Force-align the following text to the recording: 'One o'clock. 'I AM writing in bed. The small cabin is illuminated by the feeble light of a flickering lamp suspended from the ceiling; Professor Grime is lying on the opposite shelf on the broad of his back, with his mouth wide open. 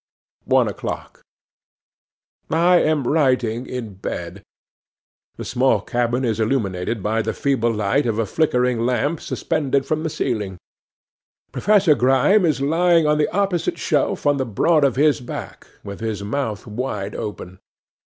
'One 0.45 0.67
o'clock. 0.67 1.21
'I 2.49 2.77
AM 2.79 3.03
writing 3.07 3.67
in 3.67 3.93
bed. 3.93 4.41
The 5.37 5.45
small 5.45 5.79
cabin 5.81 6.25
is 6.25 6.39
illuminated 6.39 7.03
by 7.03 7.21
the 7.21 7.33
feeble 7.35 7.71
light 7.71 8.07
of 8.07 8.17
a 8.17 8.25
flickering 8.25 8.79
lamp 8.83 9.21
suspended 9.21 9.85
from 9.85 10.01
the 10.01 10.09
ceiling; 10.09 10.57
Professor 11.51 11.93
Grime 11.93 12.45
is 12.47 12.61
lying 12.61 13.05
on 13.05 13.19
the 13.19 13.31
opposite 13.31 13.77
shelf 13.77 14.25
on 14.25 14.37
the 14.37 14.43
broad 14.47 14.83
of 14.83 14.95
his 14.95 15.21
back, 15.21 15.67
with 15.83 15.99
his 15.99 16.23
mouth 16.23 16.65
wide 16.65 17.13
open. 17.13 17.59